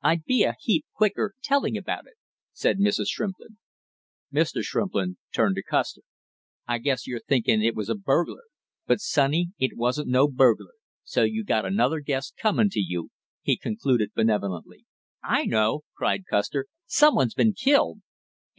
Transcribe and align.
"I'd 0.00 0.24
be 0.24 0.42
a 0.44 0.54
heap 0.58 0.86
quicker 0.94 1.34
telling 1.42 1.76
about 1.76 2.06
it," 2.06 2.14
said 2.54 2.78
Mrs. 2.78 3.08
Shrimplin. 3.10 3.58
Mr. 4.32 4.62
Shrimplin 4.62 5.18
turned 5.34 5.56
to 5.56 5.62
Custer. 5.62 6.00
"I 6.66 6.78
guess, 6.78 7.06
you're 7.06 7.20
thinking 7.20 7.62
it 7.62 7.74
was 7.76 7.90
a 7.90 7.94
burglar; 7.94 8.44
but, 8.86 9.00
sonny, 9.02 9.50
it 9.58 9.76
wasn't 9.76 10.08
no 10.08 10.28
burglar 10.28 10.72
so 11.04 11.24
you 11.24 11.44
got 11.44 11.66
another 11.66 12.00
guess 12.00 12.30
coming 12.38 12.70
to 12.70 12.80
you," 12.80 13.10
he 13.42 13.58
concluded 13.58 14.14
benevolently. 14.14 14.86
"I 15.22 15.44
know!" 15.44 15.82
cried 15.94 16.24
Custer. 16.24 16.68
"Some 16.86 17.14
one's 17.14 17.34
been 17.34 17.52
killed!" 17.52 17.98